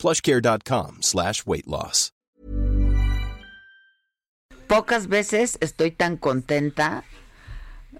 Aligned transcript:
plushcare.com 0.00 1.02
slash 1.02 1.42
weight 1.46 1.66
loss. 1.66 2.12
Pocas 4.70 5.08
veces 5.08 5.58
estoy 5.60 5.90
tan 5.90 6.16
contenta 6.16 7.02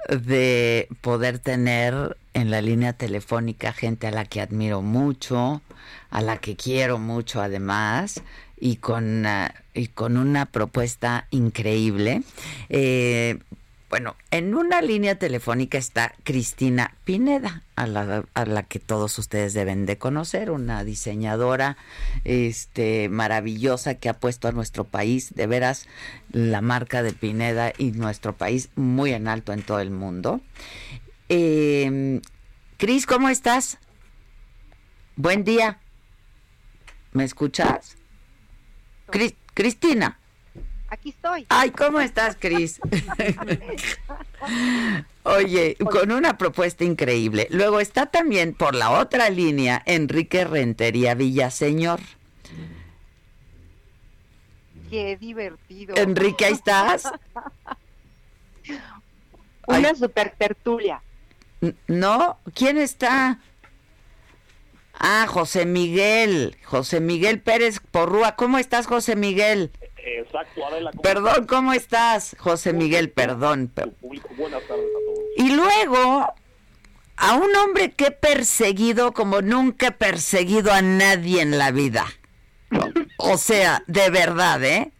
de 0.08 0.86
poder 1.00 1.40
tener 1.40 2.16
en 2.32 2.52
la 2.52 2.62
línea 2.62 2.92
telefónica 2.92 3.72
gente 3.72 4.06
a 4.06 4.12
la 4.12 4.24
que 4.24 4.40
admiro 4.40 4.80
mucho, 4.80 5.62
a 6.10 6.20
la 6.20 6.36
que 6.36 6.54
quiero 6.54 7.00
mucho 7.00 7.42
además, 7.42 8.22
y 8.56 8.76
con, 8.76 9.26
uh, 9.26 9.48
y 9.74 9.88
con 9.88 10.16
una 10.16 10.46
propuesta 10.46 11.26
increíble. 11.30 12.22
Eh, 12.68 13.40
bueno, 13.90 14.14
en 14.30 14.54
una 14.54 14.82
línea 14.82 15.16
telefónica 15.16 15.76
está 15.76 16.14
Cristina 16.22 16.94
Pineda, 17.02 17.64
a 17.74 17.86
la, 17.88 18.62
que 18.62 18.78
todos 18.78 19.18
ustedes 19.18 19.52
deben 19.52 19.84
de 19.84 19.98
conocer, 19.98 20.52
una 20.52 20.84
diseñadora 20.84 21.76
este, 22.24 23.08
maravillosa 23.08 23.96
que 23.96 24.08
ha 24.08 24.14
puesto 24.14 24.46
a 24.46 24.52
nuestro 24.52 24.84
país, 24.84 25.34
de 25.34 25.48
veras, 25.48 25.88
la 26.30 26.60
marca 26.60 27.02
de 27.02 27.12
Pineda 27.12 27.72
y 27.76 27.90
nuestro 27.90 28.36
país 28.36 28.70
muy 28.76 29.12
en 29.12 29.26
alto 29.26 29.52
en 29.52 29.62
todo 29.62 29.80
el 29.80 29.90
mundo. 29.90 30.40
Eh, 31.28 32.20
Cris, 32.76 33.06
¿cómo 33.06 33.28
estás? 33.28 33.78
Buen 35.16 35.42
día. 35.42 35.80
¿Me 37.12 37.24
escuchas? 37.24 37.96
Cris, 39.10 39.34
Cristina. 39.52 40.19
Aquí 40.90 41.10
estoy. 41.10 41.46
Ay, 41.48 41.70
¿cómo 41.70 42.00
estás, 42.00 42.36
Cris? 42.38 42.80
Oye, 45.22 45.76
con 45.76 46.10
una 46.10 46.36
propuesta 46.36 46.82
increíble. 46.82 47.46
Luego 47.50 47.78
está 47.78 48.06
también 48.06 48.54
por 48.54 48.74
la 48.74 48.90
otra 48.90 49.30
línea 49.30 49.80
Enrique 49.86 50.44
Rentería 50.44 51.14
Villaseñor. 51.14 52.00
Qué 54.90 55.16
divertido. 55.16 55.94
Enrique, 55.96 56.46
¿ahí 56.46 56.54
estás? 56.54 57.04
Una 59.68 59.94
super 59.94 60.34
tertulia. 60.36 61.00
¿No? 61.86 62.38
¿Quién 62.54 62.78
está? 62.78 63.38
Ah, 64.94 65.26
José 65.28 65.66
Miguel, 65.66 66.56
José 66.64 67.00
Miguel 67.00 67.40
Pérez 67.40 67.78
Porrúa. 67.92 68.34
¿Cómo 68.34 68.58
estás, 68.58 68.86
José 68.86 69.14
Miguel? 69.14 69.70
Exacto, 70.18 70.66
Adela. 70.66 70.90
¿cómo 70.90 71.02
Perdón, 71.02 71.28
estás? 71.28 71.46
¿cómo 71.46 71.72
estás, 71.72 72.36
José 72.38 72.72
Miguel? 72.72 73.10
Perdón. 73.10 73.68
Público, 74.00 74.28
buenas 74.36 74.62
tardes 74.66 74.86
a 74.86 74.98
todos. 75.06 75.24
Y 75.36 75.50
luego, 75.54 76.34
a 77.16 77.34
un 77.34 77.54
hombre 77.56 77.92
que 77.92 78.06
he 78.06 78.10
perseguido 78.10 79.12
como 79.12 79.40
nunca 79.40 79.88
he 79.88 79.92
perseguido 79.92 80.72
a 80.72 80.82
nadie 80.82 81.42
en 81.42 81.58
la 81.58 81.70
vida. 81.70 82.06
O 83.18 83.36
sea, 83.36 83.82
de 83.86 84.10
verdad, 84.10 84.62
¿eh? 84.64 84.92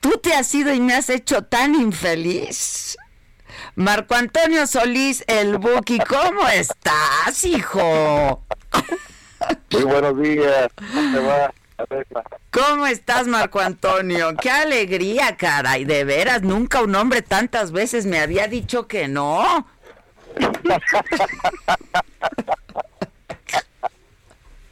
Tú 0.00 0.18
te 0.22 0.34
has 0.34 0.54
ido 0.54 0.72
y 0.74 0.80
me 0.80 0.94
has 0.94 1.08
hecho 1.08 1.42
tan 1.42 1.74
infeliz. 1.74 2.96
Marco 3.76 4.14
Antonio 4.14 4.66
Solís, 4.66 5.24
el 5.26 5.58
Buki, 5.58 5.98
¿cómo 5.98 6.46
estás, 6.48 7.44
hijo? 7.44 8.44
Muy 9.70 9.82
buenos 9.84 10.20
días. 10.20 10.68
¿Cómo 10.76 11.16
te 11.16 11.20
va? 11.20 11.54
¿Cómo 12.50 12.86
estás, 12.86 13.26
Marco 13.26 13.60
Antonio? 13.60 14.34
Qué 14.40 14.50
alegría, 14.50 15.36
caray. 15.36 15.84
De 15.84 16.04
veras, 16.04 16.42
nunca 16.42 16.82
un 16.82 16.94
hombre 16.94 17.22
tantas 17.22 17.72
veces 17.72 18.06
me 18.06 18.20
había 18.20 18.46
dicho 18.48 18.86
que 18.86 19.08
no. 19.08 19.66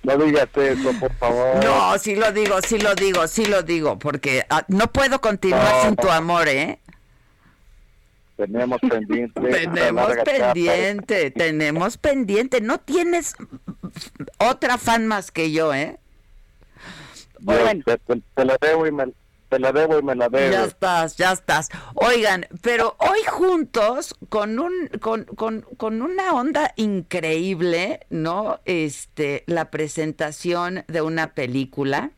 No 0.02 0.16
digas 0.18 0.48
eso, 0.56 0.92
por 0.98 1.12
favor. 1.14 1.64
No, 1.64 1.96
sí 1.98 2.16
lo 2.16 2.32
digo, 2.32 2.60
sí 2.62 2.78
lo 2.78 2.94
digo, 2.94 3.28
sí 3.28 3.46
lo 3.46 3.62
digo, 3.62 3.98
porque 4.00 4.44
ah, 4.50 4.64
no 4.68 4.90
puedo 4.90 5.20
continuar 5.20 5.74
No. 5.76 5.82
sin 5.82 5.96
tu 5.96 6.10
amor, 6.10 6.48
¿eh? 6.48 6.80
Tenemos 8.36 8.80
pendiente. 8.80 9.40
Tenemos 9.40 10.12
pendiente, 10.24 11.30
tenemos 11.30 11.98
pendiente. 11.98 12.60
No 12.60 12.78
tienes 12.78 13.36
otra 14.38 14.78
fan 14.78 15.06
más 15.06 15.30
que 15.30 15.52
yo, 15.52 15.72
¿eh? 15.72 15.98
Bueno. 17.44 17.82
te, 17.84 17.98
te- 17.98 18.22
te 18.34 18.44
la 18.44 18.56
debo 18.60 18.86
y 18.86 18.92
me, 18.92 19.04
te 19.48 19.58
la 19.58 19.72
debo 19.72 19.98
y 19.98 20.02
me 20.02 20.14
la 20.14 20.28
debo. 20.28 20.52
Ya 20.52 20.64
estás, 20.64 21.16
ya 21.16 21.32
estás. 21.32 21.68
Oigan, 21.94 22.46
pero 22.62 22.96
hoy 22.98 23.18
juntos 23.28 24.14
con 24.28 24.58
un 24.58 24.88
con, 25.00 25.24
con, 25.24 25.62
con 25.76 26.02
una 26.02 26.32
onda 26.34 26.72
increíble, 26.76 28.06
¿no? 28.10 28.60
Este, 28.64 29.44
la 29.46 29.70
presentación 29.70 30.84
de 30.88 31.02
una 31.02 31.34
película. 31.34 32.10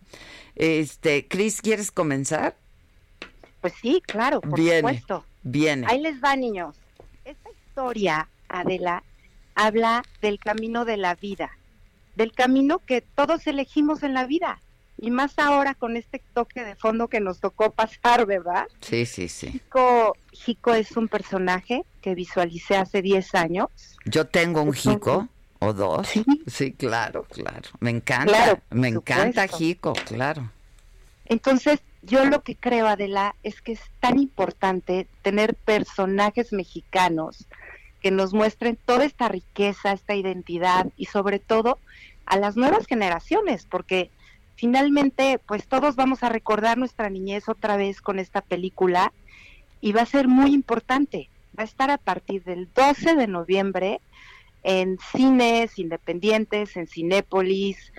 Este, 0.56 1.26
Chris, 1.26 1.60
¿quieres 1.60 1.90
comenzar? 1.90 2.56
Pues 3.60 3.72
sí, 3.80 4.02
claro, 4.06 4.40
por 4.40 4.58
Viene. 4.58 4.78
supuesto. 4.80 5.24
Viene. 5.42 5.86
Ahí 5.88 6.00
les 6.00 6.22
va, 6.22 6.36
niños. 6.36 6.76
Esta 7.24 7.50
historia, 7.50 8.28
Adela, 8.48 9.02
habla 9.54 10.02
del 10.22 10.38
camino 10.38 10.84
de 10.84 10.96
la 10.96 11.14
vida, 11.14 11.50
del 12.16 12.32
camino 12.32 12.78
que 12.78 13.00
todos 13.00 13.46
elegimos 13.46 14.02
en 14.02 14.14
la 14.14 14.26
vida. 14.26 14.60
Y 15.04 15.10
más 15.10 15.38
ahora 15.38 15.74
con 15.74 15.98
este 15.98 16.22
toque 16.32 16.64
de 16.64 16.76
fondo 16.76 17.08
que 17.08 17.20
nos 17.20 17.38
tocó 17.38 17.70
pasar, 17.70 18.24
¿verdad? 18.24 18.66
Sí, 18.80 19.04
sí, 19.04 19.28
sí. 19.28 19.48
Jico, 19.48 20.16
Jico 20.32 20.72
es 20.72 20.96
un 20.96 21.08
personaje 21.08 21.84
que 22.00 22.14
visualicé 22.14 22.78
hace 22.78 23.02
10 23.02 23.34
años. 23.34 23.68
Yo 24.06 24.26
tengo 24.26 24.62
un 24.62 24.72
jico 24.72 25.28
o 25.58 25.74
dos. 25.74 26.08
Sí. 26.08 26.24
Sí, 26.46 26.72
claro, 26.72 27.24
claro. 27.24 27.68
Me 27.80 27.90
encanta, 27.90 28.32
Claro, 28.32 28.60
me 28.70 28.88
encanta 28.88 29.46
jico, 29.46 29.92
claro. 30.06 30.50
Entonces, 31.26 31.80
yo 32.00 32.24
lo 32.24 32.42
que 32.42 32.56
creo, 32.56 32.86
Adela, 32.86 33.34
es 33.42 33.60
que 33.60 33.72
es 33.72 33.80
tan 34.00 34.18
importante 34.18 35.06
tener 35.20 35.54
personajes 35.54 36.50
mexicanos 36.50 37.46
que 38.00 38.10
nos 38.10 38.32
muestren 38.32 38.78
toda 38.86 39.04
esta 39.04 39.28
riqueza, 39.28 39.92
esta 39.92 40.14
identidad 40.14 40.86
y 40.96 41.06
sobre 41.06 41.40
todo 41.40 41.78
a 42.24 42.38
las 42.38 42.56
nuevas 42.56 42.86
generaciones, 42.86 43.66
porque 43.66 44.10
finalmente, 44.56 45.40
pues 45.46 45.66
todos 45.66 45.96
vamos 45.96 46.22
a 46.22 46.28
recordar 46.28 46.78
nuestra 46.78 47.10
niñez 47.10 47.48
otra 47.48 47.76
vez 47.76 48.00
con 48.00 48.18
esta 48.18 48.40
película 48.40 49.12
y 49.80 49.92
va 49.92 50.02
a 50.02 50.06
ser 50.06 50.28
muy 50.28 50.52
importante. 50.52 51.28
Va 51.56 51.62
a 51.62 51.66
estar 51.66 51.90
a 51.90 51.98
partir 51.98 52.42
del 52.44 52.68
12 52.74 53.16
de 53.16 53.26
noviembre 53.26 54.00
en 54.62 54.98
cines 55.12 55.78
independientes, 55.78 56.76
en 56.76 56.86
Cinépolis, 56.86 57.92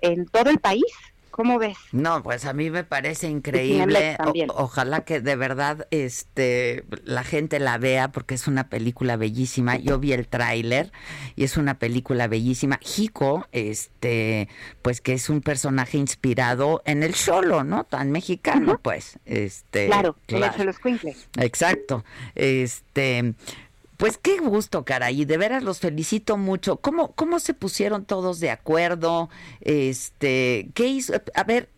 en 0.00 0.26
todo 0.26 0.50
el 0.50 0.58
país. 0.58 0.84
¿Cómo 1.32 1.58
ves? 1.58 1.76
No, 1.90 2.22
pues 2.22 2.44
a 2.44 2.52
mí 2.52 2.70
me 2.70 2.84
parece 2.84 3.26
increíble. 3.28 4.16
O- 4.24 4.62
ojalá 4.62 5.00
que 5.04 5.20
de 5.20 5.34
verdad 5.34 5.88
este 5.90 6.84
la 7.04 7.24
gente 7.24 7.58
la 7.58 7.78
vea 7.78 8.12
porque 8.12 8.34
es 8.34 8.46
una 8.46 8.68
película 8.68 9.16
bellísima. 9.16 9.76
Yo 9.78 9.98
vi 9.98 10.12
el 10.12 10.28
tráiler 10.28 10.92
y 11.34 11.44
es 11.44 11.56
una 11.56 11.78
película 11.78 12.28
bellísima. 12.28 12.78
Jico, 12.82 13.48
este, 13.50 14.48
pues 14.82 15.00
que 15.00 15.14
es 15.14 15.28
un 15.30 15.40
personaje 15.40 15.98
inspirado 15.98 16.82
en 16.84 17.02
el 17.02 17.14
Cholo, 17.14 17.64
¿no? 17.64 17.84
Tan 17.84 18.10
mexicano, 18.12 18.78
pues. 18.82 19.18
Este, 19.24 19.86
Claro, 19.86 20.16
en 20.28 20.36
claro. 20.38 20.52
el 20.52 20.58
Xoloscuincle. 20.58 21.16
Exacto. 21.38 22.04
Este, 22.34 23.34
pues 23.96 24.18
qué 24.18 24.38
gusto, 24.38 24.84
caray, 24.84 25.24
de 25.24 25.36
veras 25.36 25.62
los 25.62 25.80
felicito 25.80 26.36
mucho. 26.36 26.78
¿Cómo, 26.78 27.12
cómo 27.12 27.38
se 27.38 27.54
pusieron 27.54 28.04
todos 28.04 28.40
de 28.40 28.50
acuerdo? 28.50 29.28
Este, 29.60 30.68
¿qué 30.74 30.86
hizo? 30.86 31.14
A 31.34 31.44
ver, 31.44 31.68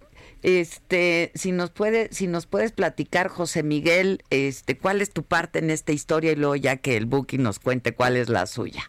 este, 0.43 1.33
si 1.35 1.53
nos 1.53 1.71
puede, 1.71 2.13
si 2.13 2.27
nos 2.27 2.47
puedes 2.47 2.73
platicar, 2.73 3.29
José 3.29 3.63
Miguel, 3.63 4.23
este, 4.31 4.79
cuál 4.79 5.01
es 5.01 5.11
tu 5.11 5.23
parte 5.23 5.59
en 5.59 5.71
esta 5.71 5.93
historia 5.93 6.33
y 6.33 6.37
luego 6.37 6.57
ya 6.57 6.77
que 6.77 6.97
el 6.97 7.07
Buki 7.07 7.39
nos 7.39 7.59
cuente 7.59 7.95
cuál 7.95 8.17
es 8.17 8.29
la 8.29 8.47
suya. 8.47 8.83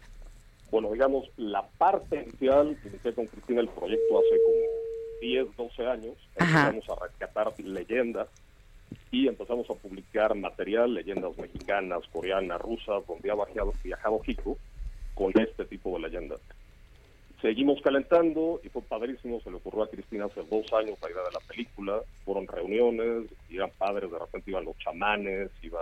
Bueno, 0.71 0.92
digamos, 0.92 1.30
la 1.38 1.66
parte 1.78 2.24
inicial, 2.24 2.78
inicié 2.86 3.13
con 3.13 3.25
Cristina 3.28 3.62
el 3.62 3.69
proyecto 3.69 4.19
hace 4.19 4.42
como 4.45 5.21
10, 5.21 5.56
12 5.56 5.88
años. 5.88 6.13
Empezamos 6.36 6.89
a 6.89 7.06
rescatar 7.06 7.54
leyendas 7.60 8.28
y 9.12 9.27
empezamos 9.27 9.69
a 9.69 9.75
publicar 9.75 10.36
material, 10.36 10.94
leyendas 10.94 11.38
mexicanas, 11.38 12.01
coreanas, 12.12 12.62
rusas, 12.62 13.06
donde 13.07 13.31
ha 13.31 13.36
viajado, 13.36 13.74
viajado 13.83 14.21
con 15.13 15.31
este 15.39 15.65
tipo 15.65 15.95
de 15.95 16.07
leyendas. 16.07 16.39
seguimos 17.42 17.81
calentando 17.81 18.59
y 18.63 18.69
fue 18.69 18.81
padrísimo, 18.81 19.39
se 19.42 19.50
le 19.50 19.57
ocurrió 19.57 19.83
a 19.83 19.89
Cristina 19.89 20.25
hace 20.25 20.42
dos 20.44 20.71
años 20.74 20.97
la 21.01 21.12
idea 21.12 21.24
de 21.24 21.31
la 21.33 21.39
película, 21.47 22.01
fueron 22.25 22.47
reuniones, 22.47 23.30
y 23.50 23.57
eran 23.57 23.71
padres, 23.77 24.12
de 24.12 24.19
repente 24.19 24.51
iban 24.51 24.65
los 24.65 24.77
chamanes, 24.80 25.51
iban 25.62 25.81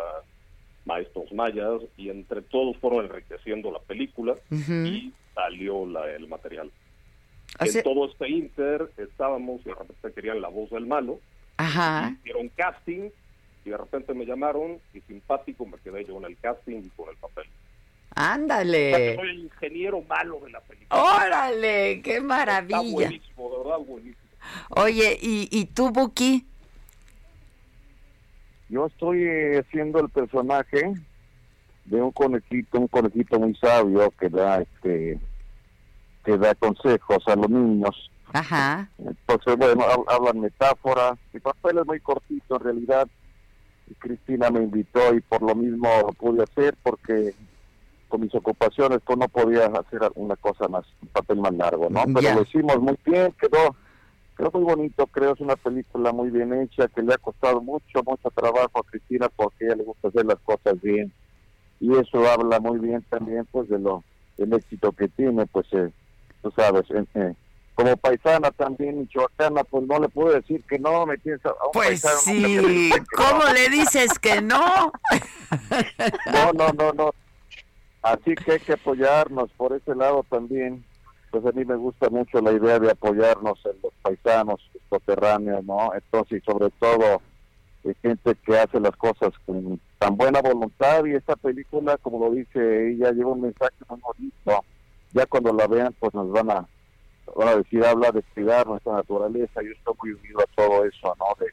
maestros 0.85 1.31
mayas, 1.31 1.81
y 1.97 2.09
entre 2.09 2.41
todos 2.41 2.77
fueron 2.77 3.05
enriqueciendo 3.05 3.71
la 3.71 3.79
película 3.79 4.35
y 4.51 5.13
salió 5.33 5.85
la, 5.85 6.11
el 6.11 6.27
material. 6.27 6.69
En 7.59 7.83
todo 7.83 8.05
este 8.05 8.29
inter 8.29 8.89
estábamos 8.97 9.61
y 9.61 9.69
de 9.69 9.75
repente 9.75 10.11
querían 10.13 10.41
la 10.41 10.49
voz 10.49 10.69
del 10.71 10.85
malo, 10.85 11.19
Ajá. 11.57 12.15
hicieron 12.19 12.49
casting 12.49 13.09
y 13.65 13.69
de 13.69 13.77
repente 13.77 14.13
me 14.13 14.25
llamaron 14.25 14.79
y 14.93 15.01
simpático 15.01 15.65
me 15.65 15.77
quedé 15.77 16.05
yo 16.05 16.17
en 16.17 16.25
el 16.25 16.37
casting 16.37 16.81
y 16.83 16.89
con 16.89 17.09
el 17.09 17.17
papel. 17.17 17.45
Ándale. 18.15 19.15
soy 19.15 19.29
el 19.29 19.39
ingeniero 19.45 20.01
malo 20.01 20.39
de 20.41 20.51
la 20.51 20.59
película. 20.61 21.01
Órale, 21.01 22.01
qué 22.03 22.21
maravilla. 22.21 22.79
Está 22.79 22.91
buenísimo, 22.91 23.51
de 23.51 23.57
verdad 23.57 23.79
buenísimo. 23.79 24.17
Oye, 24.69 25.17
¿y, 25.21 25.47
y 25.51 25.65
tú, 25.65 25.89
Buki? 25.89 26.45
Yo 28.69 28.87
estoy 28.87 29.25
haciendo 29.57 29.99
el 29.99 30.09
personaje 30.09 30.93
de 31.85 32.01
un 32.01 32.11
conejito, 32.11 32.79
un 32.79 32.87
conejito 32.87 33.39
muy 33.39 33.55
sabio 33.55 34.11
que 34.19 34.29
da 34.29 34.61
este 34.61 35.19
que 36.23 36.37
da 36.37 36.55
consejos 36.55 37.23
a 37.27 37.35
los 37.35 37.49
niños. 37.49 38.09
Ajá. 38.33 38.89
Entonces, 38.97 39.55
bueno, 39.57 39.85
hablan 40.07 40.39
metáforas. 40.39 41.13
Mi 41.31 41.39
papel 41.39 41.77
es 41.77 41.85
muy 41.85 41.99
cortito 41.99 42.55
en 42.55 42.63
realidad. 42.63 43.07
Cristina 43.99 44.49
me 44.49 44.63
invitó 44.63 45.13
y 45.13 45.21
por 45.21 45.41
lo 45.43 45.53
mismo 45.55 45.87
lo 46.01 46.13
pude 46.13 46.43
hacer 46.43 46.75
porque 46.81 47.33
con 48.07 48.21
mis 48.21 48.33
ocupaciones 48.35 48.99
pues 49.05 49.17
no 49.17 49.27
podía 49.27 49.65
hacer 49.65 50.01
una 50.15 50.35
cosa 50.35 50.67
más, 50.67 50.85
un 51.01 51.09
papel 51.09 51.37
más 51.37 51.53
largo, 51.53 51.89
¿no? 51.89 52.03
Pero 52.13 52.35
lo 52.35 52.41
hicimos 52.43 52.79
muy 52.79 52.97
bien, 53.05 53.33
quedó, 53.39 53.75
quedó 54.37 54.51
muy 54.53 54.63
bonito, 54.63 55.07
creo, 55.07 55.33
es 55.33 55.39
una 55.39 55.55
película 55.55 56.11
muy 56.11 56.29
bien 56.29 56.53
hecha, 56.53 56.87
que 56.87 57.01
le 57.01 57.13
ha 57.13 57.17
costado 57.17 57.61
mucho, 57.61 58.03
mucho 58.05 58.29
trabajo 58.29 58.79
a 58.79 58.83
Cristina 58.83 59.29
porque 59.35 59.65
a 59.65 59.67
ella 59.67 59.77
le 59.77 59.83
gusta 59.83 60.07
hacer 60.09 60.25
las 60.25 60.39
cosas 60.39 60.79
bien. 60.81 61.11
Y 61.79 61.91
eso 61.97 62.29
habla 62.29 62.59
muy 62.59 62.79
bien 62.79 63.03
también, 63.09 63.47
pues, 63.51 63.67
de 63.67 63.79
lo, 63.79 64.03
del 64.37 64.53
éxito 64.53 64.91
que 64.91 65.07
tiene, 65.07 65.45
pues, 65.47 65.65
eh, 65.73 65.91
tú 66.41 66.51
sabes, 66.55 66.85
eh, 66.91 67.33
como 67.75 67.97
paisana 67.97 68.51
también 68.51 68.99
michoacana, 68.99 69.63
pues 69.63 69.85
no 69.87 69.99
le 69.99 70.09
puedo 70.09 70.33
decir 70.33 70.63
que 70.63 70.77
no, 70.77 71.05
me 71.05 71.17
tienes 71.17 71.43
a 71.45 71.49
un 71.49 71.71
Pues 71.73 72.01
sí, 72.01 72.91
¿cómo 73.15 73.45
le 73.53 73.69
dices 73.69 74.19
que 74.19 74.41
no? 74.41 74.91
no, 76.31 76.53
no, 76.53 76.69
no, 76.73 76.93
no. 76.93 77.11
Así 78.03 78.35
que 78.35 78.53
hay 78.53 78.59
que 78.59 78.73
apoyarnos 78.73 79.49
por 79.51 79.73
ese 79.73 79.95
lado 79.95 80.25
también. 80.29 80.83
Pues 81.31 81.43
a 81.45 81.51
mí 81.51 81.65
me 81.65 81.75
gusta 81.75 82.09
mucho 82.09 82.41
la 82.41 82.51
idea 82.51 82.77
de 82.77 82.91
apoyarnos 82.91 83.59
en 83.65 83.79
los 83.81 83.93
paisanos, 84.03 84.61
los 84.73 84.83
coterráneos, 84.89 85.63
¿no? 85.63 85.91
Entonces, 85.95 86.43
sobre 86.45 86.69
todo, 86.79 87.21
hay 87.85 87.95
gente 88.03 88.35
que 88.45 88.59
hace 88.59 88.79
las 88.79 88.95
cosas 88.97 89.31
con 89.45 89.79
tan 89.97 90.15
buena 90.15 90.41
voluntad 90.41 91.05
y 91.05 91.15
esta 91.15 91.35
película, 91.35 91.97
como 91.97 92.19
lo 92.19 92.31
dice 92.31 92.91
ella, 92.91 93.11
lleva 93.11 93.31
un 93.31 93.41
mensaje 93.41 93.73
muy 93.89 93.99
bonito. 93.99 94.65
Ya 95.13 95.25
cuando 95.25 95.53
la 95.53 95.65
vean, 95.65 95.95
pues 95.99 96.13
nos 96.13 96.29
van 96.31 96.51
a, 96.51 96.67
van 97.35 97.47
a 97.47 97.55
decir, 97.55 97.83
habla 97.85 98.11
de 98.11 98.23
cuidar 98.33 98.67
nuestra 98.67 98.93
naturaleza. 98.93 99.61
Yo 99.61 99.71
estoy 99.71 99.93
muy 100.01 100.11
unido 100.11 100.39
a 100.41 100.55
todo 100.55 100.85
eso, 100.85 101.15
¿no? 101.19 101.25
De 101.39 101.51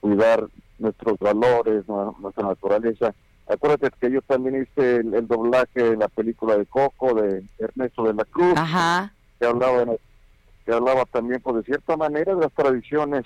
cuidar 0.00 0.46
nuestros 0.78 1.18
valores, 1.18 1.84
nuestra 1.88 2.48
naturaleza 2.48 3.14
Acuérdate 3.46 3.90
que 4.00 4.10
yo 4.10 4.22
también 4.22 4.62
hice 4.62 4.96
el, 4.96 5.28
doblaje 5.28 5.82
de 5.82 5.96
la 5.96 6.08
película 6.08 6.56
de 6.56 6.64
Coco 6.64 7.12
de 7.14 7.44
Ernesto 7.58 8.04
de 8.04 8.14
la 8.14 8.24
Cruz, 8.24 8.54
que 9.38 9.46
hablaba 9.46 9.84
que 10.64 10.72
hablaba 10.72 11.04
también, 11.04 11.42
pues 11.42 11.56
de 11.56 11.62
cierta 11.64 11.94
manera, 11.94 12.34
de 12.34 12.40
las 12.40 12.52
tradiciones 12.52 13.24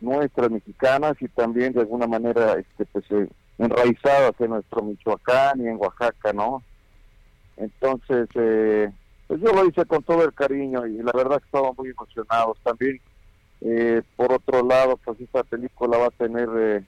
nuestras 0.00 0.50
mexicanas 0.50 1.14
y 1.20 1.28
también 1.28 1.74
de 1.74 1.80
alguna 1.80 2.06
manera 2.06 2.54
este 2.54 2.86
pues 2.86 3.04
eh, 3.10 3.28
enraizadas 3.58 4.32
en 4.38 4.48
nuestro 4.48 4.82
Michoacán 4.82 5.60
y 5.60 5.68
en 5.68 5.76
Oaxaca, 5.76 6.32
¿no? 6.32 6.62
Entonces, 7.58 8.26
eh, 8.34 8.90
pues 9.30 9.42
yo 9.42 9.52
lo 9.52 9.64
hice 9.64 9.84
con 9.86 10.02
todo 10.02 10.24
el 10.24 10.34
cariño 10.34 10.84
y 10.88 10.94
la 11.04 11.12
verdad 11.12 11.38
que 11.38 11.44
estamos 11.44 11.78
muy 11.78 11.90
emocionados. 11.90 12.58
También, 12.64 13.00
eh, 13.60 14.02
por 14.16 14.32
otro 14.32 14.66
lado, 14.66 14.96
pues 15.04 15.20
esta 15.20 15.44
película 15.44 15.98
va 15.98 16.06
a 16.06 16.10
tener 16.10 16.48
eh, 16.58 16.84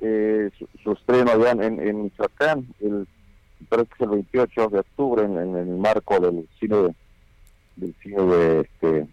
eh, 0.00 0.50
su, 0.84 0.92
estreno 0.92 1.32
allá 1.32 1.50
en, 1.50 1.80
en 1.80 2.04
Michoacán, 2.04 2.68
el, 2.78 3.08
parece 3.68 3.88
que 3.88 3.94
es 3.96 4.00
el 4.02 4.10
28 4.10 4.68
de 4.68 4.78
octubre, 4.78 5.24
en, 5.24 5.56
el 5.56 5.76
marco 5.76 6.20
del 6.20 6.48
cine 6.60 6.76
de, 6.76 6.94
del 7.74 7.94
cine 8.00 8.22
de 8.22 8.60
este 8.60 9.08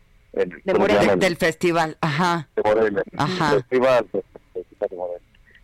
del 1.17 1.37
festival, 1.37 1.97
ajá. 2.01 2.49
De 2.55 2.61
Morelia, 2.61 3.03
ajá. 3.17 3.49
festival, 3.55 4.05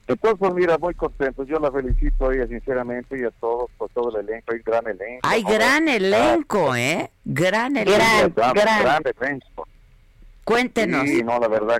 de, 0.07 0.51
mira, 0.53 0.77
muy 0.77 0.93
contento. 0.93 1.43
Yo 1.43 1.57
la 1.59 1.71
felicito 1.71 2.29
a 2.29 2.33
ella, 2.33 2.47
sinceramente, 2.47 3.19
y 3.19 3.23
a 3.23 3.31
todos, 3.31 3.71
por 3.77 3.89
todo 3.89 4.17
el 4.17 4.27
elenco. 4.27 4.53
Hay 4.53 4.59
gran 4.59 4.87
elenco. 4.87 5.27
Hay 5.27 5.43
gran 5.43 5.87
elenco, 5.87 6.75
¿eh? 6.75 7.11
Gran 7.23 7.77
elenco. 7.77 7.97
Gran, 8.35 8.53
gran, 8.53 9.03
elenco. 9.19 9.67
Cuéntenos. 10.43 11.03
Sí, 11.03 11.23
no, 11.23 11.39
la 11.39 11.47
verdad, 11.47 11.79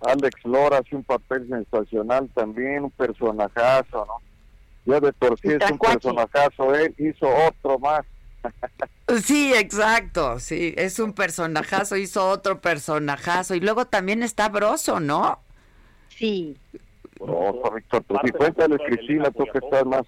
Alex 0.00 0.44
Lora 0.44 0.78
hace 0.78 0.96
un 0.96 1.04
papel 1.04 1.48
sensacional 1.48 2.28
también, 2.34 2.84
un 2.84 2.90
personajazo, 2.90 4.06
¿no? 4.06 4.22
Ya 4.84 5.00
de 5.00 5.12
por 5.12 5.38
sí 5.40 5.48
es 5.48 5.70
un 5.70 5.78
personajazo, 5.78 6.74
él 6.74 6.94
hizo 6.98 7.28
otro 7.28 7.78
más. 7.78 8.02
Sí, 9.22 9.54
exacto, 9.54 10.40
sí, 10.40 10.74
es 10.76 10.98
un 10.98 11.12
personajazo, 11.12 11.96
hizo 11.96 12.28
otro 12.28 12.60
personajazo. 12.60 13.54
Y 13.54 13.60
luego 13.60 13.86
también 13.86 14.24
está 14.24 14.48
Broso, 14.48 14.98
¿no? 14.98 15.38
Sí. 16.16 16.56
Broso, 17.20 17.72
Víctor, 17.74 18.04
tú 18.04 18.16
sí, 18.24 18.30
cuéntale, 18.32 18.76
Cristina, 18.78 19.30
tú 19.30 19.44
que 19.52 19.58
estás 19.58 19.84
más... 19.86 20.02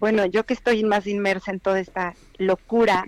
Bueno, 0.00 0.26
yo 0.26 0.44
que 0.44 0.54
estoy 0.54 0.84
más 0.84 1.06
inmersa 1.06 1.50
en 1.50 1.58
toda 1.58 1.80
esta 1.80 2.14
locura, 2.36 3.04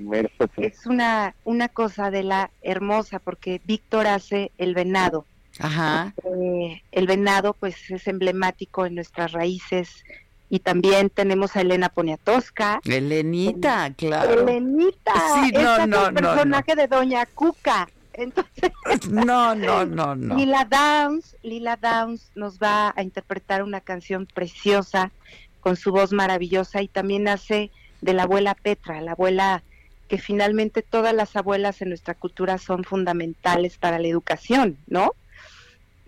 es 0.57 0.87
una, 0.87 1.37
una 1.45 1.69
cosa 1.69 2.11
de 2.11 2.25
la 2.25 2.51
hermosa, 2.63 3.21
porque 3.21 3.61
Víctor 3.65 4.09
hace 4.09 4.51
el 4.59 4.75
venado. 4.75 5.25
Ajá. 5.61 6.15
Eh, 6.25 6.83
el 6.91 7.07
venado 7.07 7.55
pues 7.55 7.91
es 7.91 8.09
emblemático 8.09 8.87
en 8.87 8.97
nuestras 8.97 9.33
raíces 9.33 10.05
y 10.49 10.59
también 10.59 11.11
tenemos 11.11 11.55
a 11.55 11.61
Elena 11.61 11.91
Poniatowska. 11.91 12.81
Elenita, 12.85 13.93
claro. 13.97 14.43
Elenita, 14.43 15.13
sí, 15.35 15.53
no, 15.53 15.87
no, 15.87 16.09
el 16.09 16.15
personaje 16.15 16.75
de 16.75 16.89
Doña 16.89 17.25
Cuca. 17.27 17.89
Entonces, 18.21 18.71
no, 19.11 19.55
no, 19.55 19.85
no, 19.87 20.15
no. 20.15 20.37
Lila 20.37 20.65
Downs, 20.65 21.37
Lila 21.43 21.77
Downs 21.77 22.31
nos 22.35 22.59
va 22.59 22.93
a 22.95 23.03
interpretar 23.03 23.63
una 23.63 23.81
canción 23.81 24.27
preciosa 24.27 25.11
con 25.61 25.77
su 25.77 25.91
voz 25.93 26.13
maravillosa 26.13 26.83
y 26.83 26.89
también 26.89 27.29
hace 27.29 27.71
de 28.01 28.15
la 28.15 28.25
abuela 28.25 28.55
Petra, 28.55 29.01
la 29.01 29.13
abuela 29.13 29.63
que 30.09 30.19
finalmente 30.19 30.83
todas 30.83 31.15
las 31.15 31.37
abuelas 31.37 31.81
en 31.83 31.91
nuestra 31.91 32.15
cultura 32.15 32.59
son 32.59 32.83
fundamentales 32.83 33.79
para 33.79 33.99
la 33.99 34.09
educación, 34.09 34.77
¿no? 34.87 35.13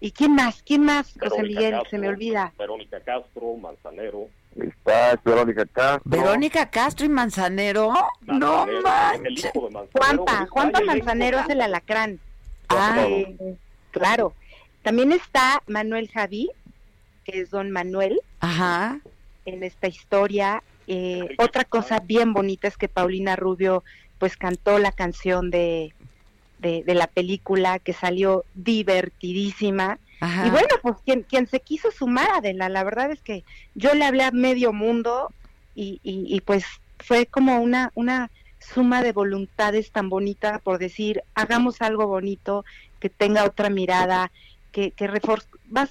¿Y 0.01 0.11
quién 0.11 0.35
más? 0.35 0.63
¿Quién 0.65 0.83
más, 0.83 1.15
José 1.21 1.45
Miguel? 1.45 1.77
se 1.89 1.99
me 1.99 2.09
olvida. 2.09 2.53
Verónica 2.59 2.99
Castro, 3.01 3.57
Manzanero. 3.57 4.29
Está 4.57 5.21
Verónica 5.25 5.67
Castro. 5.67 6.03
Verónica 6.05 6.71
Castro 6.71 7.07
y 7.07 7.09
Manzanero. 7.09 7.93
no 8.23 8.67
manches. 8.83 9.53
Juanpa, 9.93 10.47
Juanpa 10.51 10.81
Manzanero 10.81 11.41
es 11.41 11.49
el 11.49 11.61
alacrán. 11.61 12.21
Ah, 12.69 13.07
claro. 13.91 14.35
También 14.83 15.13
está 15.13 15.63
Manuel 15.67 16.11
Javí, 16.11 16.51
que 17.25 17.41
es 17.41 17.51
don 17.51 17.71
Manuel. 17.71 18.21
Ajá. 18.41 19.01
En 19.45 19.63
esta 19.63 19.89
historia. 19.89 20.63
Eh, 20.87 21.37
otra 21.39 21.65
cosa 21.65 22.01
bien 22.01 22.33
bonita 22.33 22.69
es 22.69 22.77
que 22.77 22.89
Paulina 22.89 23.37
Rubio 23.37 23.85
pues 24.19 24.37
cantó 24.37 24.79
la 24.79 24.93
canción 24.93 25.51
de 25.51 25.95
de, 26.63 26.95
la 26.95 27.07
película 27.09 27.79
que 27.79 27.93
salió 27.93 28.45
divertidísima. 28.55 29.99
Y 30.23 30.51
bueno, 30.51 30.69
pues 30.83 30.97
quien, 31.05 31.23
quien 31.23 31.49
se 31.49 31.59
quiso 31.61 31.91
sumar, 31.91 32.31
Adela, 32.31 32.69
la 32.69 32.85
verdad 32.85 33.11
es 33.11 33.21
que 33.21 33.43
yo 33.75 33.93
le 33.95 34.05
hablé 34.05 34.23
a 34.23 34.31
medio 34.31 34.73
mundo 34.73 35.33
y, 35.75 36.01
y, 36.05 36.41
pues 36.43 36.65
fue 37.01 37.27
como 37.27 37.61
una, 37.61 37.91
una 37.95 38.31
suma 38.61 39.03
de 39.03 39.13
voluntades 39.13 39.91
tan 39.91 40.09
bonita 40.09 40.61
por 40.61 40.79
decir, 40.79 41.23
hagamos 41.35 41.83
algo 41.83 42.07
bonito, 42.07 42.65
que 43.01 43.09
tenga 43.09 43.45
otra 43.45 43.69
mirada, 43.69 44.31
que, 44.71 44.93
que 44.93 45.11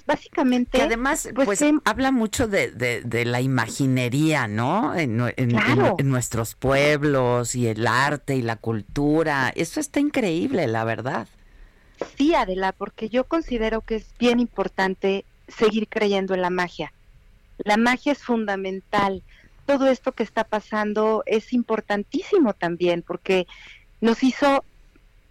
básicamente... 0.06 0.78
Que 0.78 0.84
además, 0.84 1.28
pues, 1.34 1.44
pues 1.44 1.62
habla 1.84 2.10
mucho 2.10 2.48
de, 2.48 2.70
de, 2.70 3.24
la 3.26 3.42
imaginería, 3.42 4.48
¿no? 4.48 4.94
En, 4.94 5.18
nuestros 6.08 6.54
pueblos 6.54 7.54
y 7.54 7.66
el 7.66 7.86
arte 7.86 8.34
y 8.36 8.42
la 8.42 8.56
cultura. 8.56 9.52
Eso 9.54 9.78
está 9.78 10.00
increíble, 10.00 10.66
la 10.68 10.84
verdad. 10.84 11.28
Sí, 12.16 12.34
Adela, 12.34 12.72
porque 12.72 13.08
yo 13.08 13.24
considero 13.24 13.80
que 13.80 13.96
es 13.96 14.06
bien 14.18 14.40
importante 14.40 15.24
seguir 15.48 15.88
creyendo 15.88 16.34
en 16.34 16.42
la 16.42 16.50
magia. 16.50 16.92
La 17.58 17.76
magia 17.76 18.12
es 18.12 18.22
fundamental 18.22 19.22
todo 19.66 19.86
esto 19.88 20.12
que 20.12 20.22
está 20.22 20.44
pasando 20.44 21.22
es 21.26 21.52
importantísimo 21.52 22.54
también 22.54 23.02
porque 23.02 23.46
nos 24.00 24.22
hizo 24.22 24.64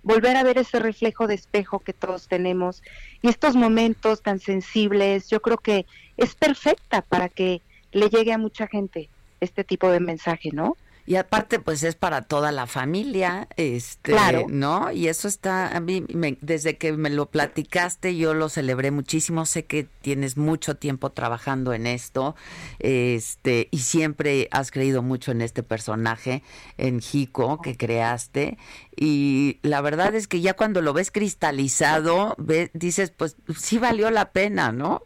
volver 0.04 0.36
a 0.36 0.44
ver 0.44 0.58
ese 0.58 0.80
reflejo 0.80 1.28
de 1.28 1.36
espejo 1.36 1.80
que 1.80 1.94
todos 1.94 2.28
tenemos 2.28 2.82
y 3.22 3.30
estos 3.30 3.56
momentos 3.56 4.22
tan 4.22 4.40
sensibles, 4.40 5.30
yo 5.30 5.42
creo 5.42 5.58
que 5.58 5.86
es 6.18 6.36
perfecta 6.36 7.01
para 7.01 7.30
que 7.30 7.62
le 7.92 8.10
llegue 8.10 8.34
a 8.34 8.38
mucha 8.38 8.68
gente 8.68 9.10
este 9.42 9.63
tipo 9.63 9.92
de 9.92 10.00
mensaje, 10.00 10.50
¿no? 10.54 10.78
Y 11.12 11.18
aparte, 11.18 11.60
pues 11.60 11.84
es 11.84 11.96
para 11.96 12.22
toda 12.22 12.53
la 12.53 12.68
familia, 12.68 13.50
este, 13.58 14.15
¿no? 14.48 14.94
Y 14.94 15.10
eso 15.10 15.27
está, 15.27 15.75
a 15.75 15.82
mí, 15.82 16.06
desde 16.39 16.77
que 16.77 16.94
me 16.94 17.10
lo 17.10 17.25
platicaste, 17.25 18.15
yo 18.15 18.34
lo 18.34 18.48
celebré 18.48 18.91
muchísimo. 18.91 19.46
Sé 19.46 19.65
que 19.65 19.89
tienes 20.01 20.38
mucho 20.38 20.77
tiempo 20.77 21.10
trabajando 21.10 21.74
en 21.74 21.86
esto, 21.86 22.38
este, 22.80 23.68
y 23.72 23.80
siempre 23.80 24.48
has 24.51 24.72
creído 24.72 25.01
mucho 25.01 25.34
en 25.34 25.41
este 25.41 25.63
personaje, 25.63 26.44
en 26.77 27.01
Jico, 27.01 27.62
que 27.62 27.75
creaste. 27.75 28.58
Y 28.96 29.60
la 29.63 29.82
verdad 29.82 30.15
es 30.15 30.30
que 30.30 30.39
ya 30.39 30.53
cuando 30.53 30.82
lo 30.82 30.94
ves 30.94 31.12
cristalizado, 31.12 32.38
dices, 32.72 33.12
pues 33.12 33.36
sí 33.53 33.80
valió 33.80 34.12
la 34.12 34.32
pena, 34.32 34.72
¿no? 34.72 35.03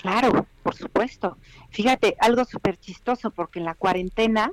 Claro, 0.00 0.46
por 0.62 0.76
supuesto. 0.76 1.38
Fíjate, 1.70 2.14
algo 2.20 2.44
súper 2.44 2.76
chistoso, 2.76 3.32
porque 3.32 3.58
en 3.58 3.64
la 3.64 3.74
cuarentena 3.74 4.52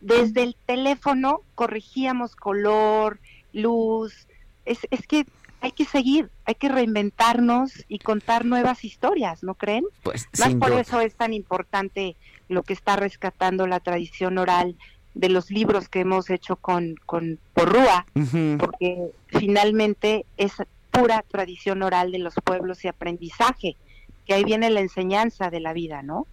desde 0.00 0.42
el 0.42 0.56
teléfono 0.66 1.42
corregíamos 1.54 2.36
color, 2.36 3.18
luz. 3.52 4.26
Es, 4.64 4.86
es 4.90 5.06
que 5.06 5.26
hay 5.60 5.72
que 5.72 5.84
seguir, 5.84 6.30
hay 6.46 6.54
que 6.54 6.68
reinventarnos 6.68 7.84
y 7.88 7.98
contar 7.98 8.44
nuevas 8.44 8.84
historias, 8.84 9.42
¿no 9.42 9.54
creen? 9.54 9.84
Pues 10.02 10.28
Más 10.38 10.54
por 10.54 10.72
eso 10.72 11.00
es 11.00 11.14
tan 11.14 11.32
importante 11.34 12.16
lo 12.48 12.62
que 12.62 12.72
está 12.72 12.96
rescatando 12.96 13.66
la 13.66 13.80
tradición 13.80 14.38
oral 14.38 14.76
de 15.14 15.28
los 15.28 15.50
libros 15.50 15.88
que 15.88 16.00
hemos 16.00 16.30
hecho 16.30 16.56
con, 16.56 16.94
con 17.04 17.38
Porrúa, 17.52 18.06
porque 18.58 19.10
finalmente 19.26 20.24
es 20.36 20.54
pura 20.90 21.24
tradición 21.28 21.82
oral 21.82 22.12
de 22.12 22.20
los 22.20 22.34
pueblos 22.42 22.84
y 22.84 22.88
aprendizaje, 22.88 23.76
que 24.26 24.34
ahí 24.34 24.44
viene 24.44 24.70
la 24.70 24.80
enseñanza 24.80 25.50
de 25.50 25.60
la 25.60 25.72
vida, 25.72 26.02
¿no? 26.02 26.26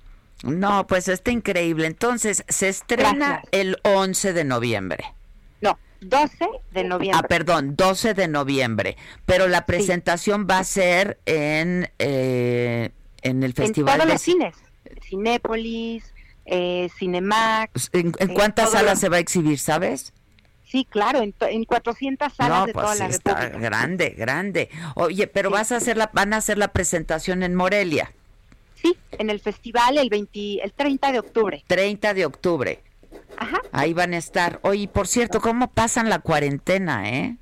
No, 0.43 0.85
pues 0.87 1.07
está 1.07 1.31
increíble. 1.31 1.87
Entonces, 1.87 2.43
se 2.47 2.69
estrena 2.69 3.41
el 3.51 3.77
11 3.83 4.33
de 4.33 4.43
noviembre. 4.43 5.13
No, 5.61 5.79
12 6.01 6.45
de 6.71 6.83
noviembre. 6.83 7.21
Ah, 7.23 7.27
perdón, 7.27 7.75
12 7.75 8.13
de 8.13 8.27
noviembre. 8.27 8.97
Pero 9.25 9.47
la 9.47 9.65
presentación 9.65 10.47
va 10.49 10.59
a 10.59 10.63
ser 10.63 11.19
en, 11.25 11.89
eh, 11.99 12.91
en 13.23 13.43
el 13.43 13.53
festival. 13.53 13.95
En 13.95 13.99
todos 14.01 14.13
los 14.13 14.21
cines. 14.21 14.55
Cinépolis, 15.03 16.13
eh, 16.45 16.89
Cinemax. 16.97 17.89
¿En, 17.93 18.13
eh, 18.19 18.27
cuántas 18.33 18.71
salas 18.71 18.99
se 18.99 19.09
va 19.09 19.17
a 19.17 19.19
exhibir, 19.19 19.59
sabes? 19.59 20.13
Sí, 20.63 20.85
claro, 20.89 21.21
en, 21.21 21.33
en 21.39 21.63
400 21.63 22.33
salas 22.33 22.65
de 22.65 22.73
pues 22.73 22.85
toda 22.85 22.95
la 22.95 23.07
está 23.07 23.49
Grande, 23.49 24.09
grande. 24.09 24.69
Oye, 24.95 25.27
pero 25.27 25.49
vas 25.49 25.71
a 25.71 25.77
hacer 25.77 25.95
la, 25.95 26.09
van 26.13 26.33
a 26.33 26.37
hacer 26.37 26.57
la 26.57 26.73
presentación 26.73 27.41
en 27.41 27.55
Morelia. 27.55 28.11
Sí, 28.81 28.95
en 29.11 29.29
el 29.29 29.39
festival 29.39 29.97
el, 29.97 30.09
20, 30.09 30.63
el 30.63 30.71
30 30.71 31.11
de 31.11 31.19
octubre. 31.19 31.63
30 31.67 32.13
de 32.13 32.25
octubre. 32.25 32.79
Ajá. 33.35 33.61
Ahí 33.71 33.93
van 33.93 34.13
a 34.13 34.17
estar. 34.17 34.59
Oye, 34.63 34.87
por 34.87 35.07
cierto, 35.07 35.41
¿cómo 35.41 35.69
pasan 35.69 36.09
la 36.09 36.19
cuarentena, 36.19 37.09
eh? 37.09 37.37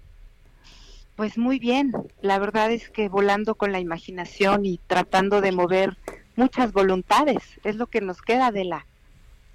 Pues 1.16 1.38
muy 1.38 1.60
bien. 1.60 1.94
La 2.22 2.40
verdad 2.40 2.72
es 2.72 2.90
que 2.90 3.08
volando 3.08 3.56
con 3.56 3.72
la 3.72 3.80
imaginación 3.80 4.66
y 4.66 4.80
tratando 4.88 5.42
de 5.42 5.52
mover 5.52 5.98
muchas 6.36 6.74
voluntades. 6.74 7.44
Es 7.64 7.76
lo 7.78 7.88
que 7.88 8.02
nos 8.02 8.22
queda 8.22 8.52
de 8.52 8.66
la. 8.66 8.86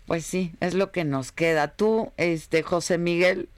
Pues 0.06 0.24
sí, 0.24 0.52
es 0.60 0.74
lo 0.74 0.90
que 0.90 1.04
nos 1.04 1.32
queda. 1.32 1.68
Tú, 1.68 2.12
este, 2.16 2.62
José 2.62 2.98
Miguel. 2.98 3.48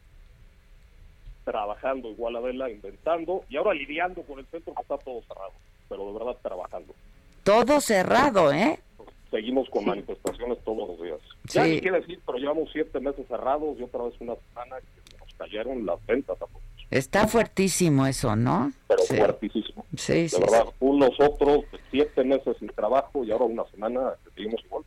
Trabajando 1.44 2.10
igual 2.10 2.36
a 2.36 2.40
verla, 2.40 2.70
inventando 2.70 3.44
y 3.48 3.56
ahora 3.56 3.74
lidiando 3.74 4.22
con 4.22 4.38
el 4.38 4.46
centro 4.46 4.74
que 4.74 4.82
está 4.82 4.98
todo 4.98 5.22
cerrado, 5.22 5.52
pero 5.88 6.06
de 6.06 6.18
verdad 6.18 6.36
trabajando. 6.40 6.94
Todo 7.42 7.80
cerrado, 7.80 8.52
¿eh? 8.52 8.80
Seguimos 9.30 9.68
con 9.70 9.86
manifestaciones 9.86 10.58
todos 10.64 10.88
los 10.88 11.02
días. 11.02 11.18
Ya 11.44 11.64
ni 11.64 11.80
quiere 11.80 12.00
decir, 12.00 12.20
pero 12.24 12.38
llevamos 12.38 12.68
siete 12.72 13.00
meses 13.00 13.26
cerrados 13.28 13.78
y 13.78 13.82
otra 13.82 14.04
vez 14.04 14.14
una 14.20 14.34
semana 14.48 14.76
que 14.80 15.18
nos 15.18 15.34
cayeron 15.34 15.86
las 15.86 16.04
ventas 16.06 16.38
Está 16.90 17.26
fuertísimo 17.26 18.06
eso, 18.06 18.36
¿no? 18.36 18.70
Pero 18.86 19.02
fuertísimo. 19.04 19.86
Sí, 19.96 20.28
de 20.28 20.38
verdad, 20.38 20.66
unos 20.78 21.18
otros 21.18 21.64
siete 21.90 22.22
meses 22.22 22.54
sin 22.58 22.68
trabajo 22.68 23.24
y 23.24 23.32
ahora 23.32 23.46
una 23.46 23.64
semana 23.70 24.12
que 24.22 24.30
seguimos 24.32 24.62
igual. 24.66 24.84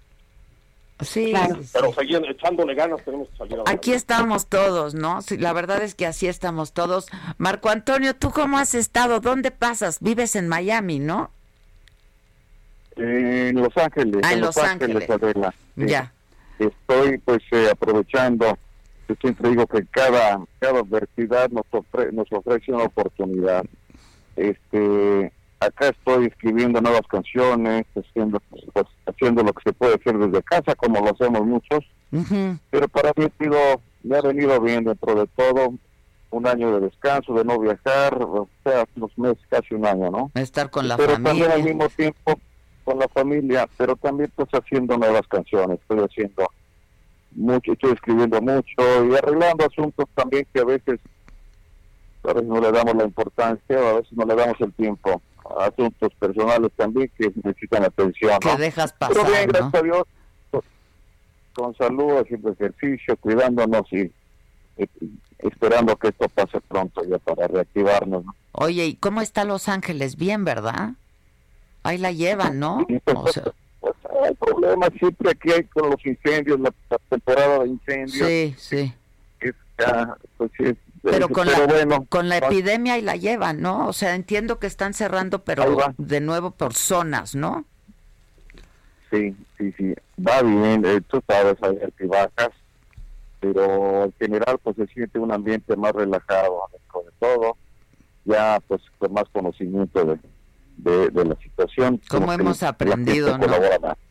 Sí, 1.01 1.33
pero 1.73 1.91
seguían 1.93 2.23
echándole 2.25 2.73
ganas, 2.73 3.03
tenemos 3.03 3.27
que 3.29 3.37
salir 3.37 3.57
Aquí 3.65 3.91
estamos 3.91 4.47
todos, 4.47 4.93
¿no? 4.93 5.21
Sí, 5.23 5.37
la 5.37 5.51
verdad 5.51 5.83
es 5.83 5.93
que 5.93 6.05
así 6.05 6.27
estamos 6.27 6.71
todos. 6.71 7.07
Marco 7.37 7.69
Antonio, 7.69 8.15
¿tú 8.15 8.29
cómo 8.29 8.59
has 8.59 8.75
estado? 8.75 9.19
¿Dónde 9.19 9.51
pasas? 9.51 9.99
Vives 9.99 10.35
en 10.35 10.47
Miami, 10.47 10.99
¿no? 10.99 11.31
En 12.97 13.55
Los 13.55 13.75
Ángeles. 13.77 14.21
Ah, 14.23 14.33
en 14.33 14.41
Los, 14.41 14.57
Ángeles, 14.57 15.07
Ya. 15.75 16.13
Estoy 16.57 17.17
pues 17.19 17.41
eh, 17.51 17.67
aprovechando, 17.71 18.57
yo 19.09 19.15
siempre 19.19 19.49
digo 19.49 19.67
que 19.67 19.85
cada, 19.87 20.39
cada 20.59 20.79
adversidad 20.79 21.49
nos, 21.49 21.65
nos 22.13 22.31
ofrece 22.31 22.71
una 22.71 22.85
oportunidad. 22.85 23.65
Este, 24.37 25.31
acá 25.59 25.89
estoy 25.89 26.27
escribiendo 26.27 26.79
nuevas 26.79 27.05
canciones, 27.09 27.85
haciendo, 27.95 28.41
pues, 28.73 28.87
haciendo 29.05 29.43
lo 29.43 29.53
que 29.53 29.63
se 29.63 29.73
puede 29.73 29.95
hacer 29.95 30.17
desde 30.17 30.43
casa, 30.43 30.75
como 30.75 31.01
lo 31.01 31.11
hacemos 31.11 31.45
muchos. 31.45 31.83
Pero 32.69 32.87
para 32.87 33.11
mí 33.17 33.27
sido, 33.37 33.57
me 34.03 34.17
ha 34.17 34.21
venido 34.21 34.59
bien 34.61 34.85
dentro 34.85 35.15
de 35.15 35.27
todo 35.35 35.73
un 36.31 36.47
año 36.47 36.73
de 36.73 36.87
descanso, 36.87 37.33
de 37.33 37.43
no 37.43 37.59
viajar, 37.59 38.17
o 38.21 38.47
sea, 38.63 38.85
unos 38.95 39.17
meses, 39.17 39.43
casi 39.49 39.73
un 39.75 39.85
año, 39.85 40.09
¿no? 40.09 40.31
Estar 40.35 40.69
con 40.69 40.87
la 40.87 40.97
Pero 40.97 41.13
familia. 41.13 41.29
también 41.31 41.51
al 41.51 41.63
mismo 41.63 41.89
tiempo 41.89 42.39
con 42.85 42.99
la 42.99 43.07
familia, 43.09 43.67
pero 43.77 43.95
también 43.95 44.31
pues 44.35 44.47
haciendo 44.53 44.97
nuevas 44.97 45.27
canciones, 45.27 45.79
estoy 45.81 45.99
haciendo 45.99 46.47
mucho, 47.31 47.73
estoy 47.73 47.91
escribiendo 47.91 48.41
mucho 48.41 49.05
y 49.05 49.15
arreglando 49.15 49.65
asuntos 49.65 50.05
también 50.15 50.47
que 50.53 50.61
a 50.61 50.65
veces, 50.65 50.99
a 52.23 52.33
veces 52.33 52.47
no 52.47 52.61
le 52.61 52.71
damos 52.71 52.95
la 52.95 53.03
importancia 53.03 53.77
o 53.77 53.87
a 53.87 53.93
veces 53.95 54.13
no 54.13 54.25
le 54.25 54.35
damos 54.35 54.61
el 54.61 54.71
tiempo 54.73 55.21
asuntos 55.59 56.13
personales 56.19 56.71
también 56.75 57.11
que 57.17 57.31
necesitan 57.43 57.83
atención. 57.83 58.39
Que 58.39 58.55
dejas 58.57 58.93
pasar, 58.93 59.15
Pero 59.15 59.27
bien, 59.27 59.47
gracias 59.47 59.73
a 59.73 59.81
Dios, 59.83 60.03
con 61.53 61.75
salud, 61.75 62.17
haciendo 62.17 62.51
ejercicio, 62.51 63.15
cuidándonos 63.17 63.91
y, 63.91 64.11
esperando 65.39 65.95
que 65.95 66.09
esto 66.09 66.27
pase 66.29 66.59
pronto 66.61 67.03
ya 67.05 67.17
para 67.19 67.47
reactivarnos. 67.47 68.25
Oye, 68.51 68.85
¿y 68.85 68.95
cómo 68.95 69.21
está 69.21 69.45
Los 69.45 69.69
Ángeles? 69.69 70.15
Bien, 70.15 70.43
¿verdad? 70.43 70.93
Ahí 71.85 71.99
la 71.99 72.11
llevan, 72.11 72.57
¿no? 72.57 72.83
Pues, 73.03 73.41
pues, 73.79 73.95
hay 74.23 74.33
problemas 74.33 74.89
siempre 74.97 75.29
aquí 75.29 75.51
hay 75.51 75.63
con 75.65 75.91
los 75.91 76.03
incendios, 76.03 76.59
la, 76.59 76.73
temporada 77.09 77.59
de 77.59 77.67
incendios. 77.69 78.27
Sí, 78.27 78.55
sí. 78.57 78.93
Pues, 80.37 80.51
pero 81.03 81.29
con 81.29 81.45
la, 81.45 82.03
con 82.09 82.27
la 82.27 82.37
epidemia 82.37 82.95
ahí 82.95 83.03
la 83.03 83.17
llevan, 83.17 83.61
¿no? 83.61 83.87
O 83.87 83.93
sea, 83.93 84.15
entiendo 84.15 84.57
que 84.57 84.65
están 84.65 84.95
cerrando, 84.95 85.43
pero 85.43 85.77
de 85.99 86.21
nuevo 86.21 86.49
por 86.49 86.73
zonas, 86.73 87.35
¿no? 87.35 87.65
Sí, 89.11 89.35
sí, 89.59 89.71
sí. 89.77 89.93
Va 90.19 90.41
bien, 90.41 90.83
eh, 90.85 91.01
tú 91.07 91.21
sabes, 91.27 91.55
hay 91.61 92.07
bajas, 92.07 92.49
pero 93.39 94.05
en 94.05 94.13
general 94.13 94.57
pues 94.63 94.75
se 94.77 94.87
siente 94.87 95.19
un 95.19 95.31
ambiente 95.31 95.75
más 95.75 95.91
relajado, 95.91 96.61
con 96.87 97.03
todo, 97.19 97.57
ya 98.23 98.59
pues 98.67 98.81
con 98.97 99.13
más 99.13 99.25
conocimiento 99.31 100.03
de, 100.03 100.17
de, 100.77 101.11
la 101.11 101.35
situación. 101.41 102.01
Como 102.07 102.31
hemos 102.31 102.63
aprendido, 102.63 103.37
¿no? 103.37 103.47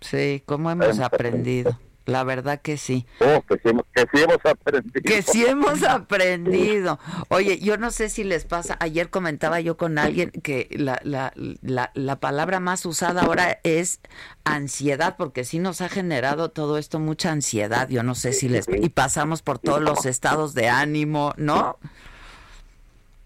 Sí, 0.01 0.43
como 0.47 0.71
hemos 0.71 0.99
aprendido. 0.99 1.79
La 2.07 2.23
verdad 2.23 2.61
que 2.61 2.77
sí. 2.77 3.07
Oh, 3.21 3.43
que, 3.49 3.55
sí 3.55 4.23
hemos 4.23 4.45
aprendido. 4.45 5.03
Que 5.05 5.23
sí 5.23 5.47
hemos 5.47 5.83
aprendido. 5.89 6.99
Oye, 7.29 7.59
yo 7.61 7.79
no 7.79 7.91
sé 7.91 8.11
si 8.11 8.25
les 8.25 8.45
pasa, 8.45 8.77
ayer 8.81 9.09
comentaba 9.09 9.61
yo 9.61 9.79
con 9.79 9.99
alguien 9.99 10.31
que 10.31 10.69
la, 10.73 11.01
la, 11.03 11.33
la, 11.63 11.91
la 11.95 12.21
palabra 12.21 12.61
más 12.61 12.85
usada 12.85 13.23
ahora 13.23 13.59
es 13.63 14.01
ansiedad, 14.45 15.17
porque 15.17 15.45
sí 15.45 15.59
nos 15.59 15.81
ha 15.81 15.89
generado 15.89 16.51
todo 16.51 16.77
esto 16.77 16.99
mucha 16.99 17.33
ansiedad. 17.33 17.89
Yo 17.89 18.03
no 18.03 18.15
sé 18.15 18.35
si 18.35 18.51
les... 18.51 18.67
Y 18.69 18.91
pasamos 18.91 19.41
por 19.41 19.59
todos 19.59 19.81
los 19.81 20.05
estados 20.05 20.53
de 20.53 20.69
ánimo, 20.69 21.33
¿no? 21.39 21.79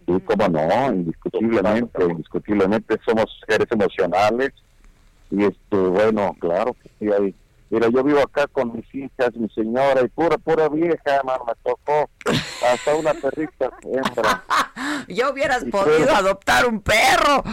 Sí, 0.08 0.14
cómo 0.24 0.48
no, 0.48 0.86
indiscutiblemente, 0.90 2.02
indiscutiblemente 2.02 2.98
somos 3.04 3.26
seres 3.46 3.68
emocionales 3.70 4.52
y 5.30 5.44
este, 5.44 5.76
bueno, 5.76 6.34
claro 6.40 6.74
que 6.82 6.90
sí 6.98 7.12
hay. 7.12 7.34
Mira, 7.68 7.88
yo 7.90 8.02
vivo 8.02 8.20
acá 8.20 8.46
con 8.46 8.74
mis 8.74 8.94
hijas, 8.94 9.34
mi 9.34 9.50
señora, 9.50 10.00
y 10.02 10.08
pura, 10.08 10.38
pura 10.38 10.70
vieja, 10.70 11.22
man, 11.24 11.40
me 11.46 11.52
tocó 11.62 12.08
hasta 12.66 12.94
una 12.94 13.12
perrita 13.12 13.70
hembra. 13.82 14.44
ya 15.08 15.28
hubieras 15.28 15.64
podido 15.64 16.10
adoptar 16.14 16.64
un 16.64 16.80
perro. 16.80 17.44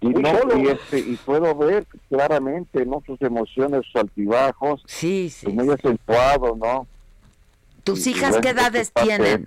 y, 0.00 0.08
no, 0.10 0.38
y, 0.56 0.68
este, 0.68 1.00
y 1.00 1.16
puedo 1.16 1.56
ver 1.56 1.84
claramente 2.08 2.86
no 2.86 3.02
sus 3.04 3.20
emociones, 3.22 3.84
sus 3.86 3.96
altibajos, 3.96 4.84
sí, 4.86 5.28
sí, 5.28 5.48
muy 5.48 5.68
acentuado, 5.74 6.54
¿no? 6.54 6.86
¿Tus 7.86 8.04
hijas 8.08 8.38
qué 8.42 8.48
edades 8.48 8.92
tienen? 8.92 9.46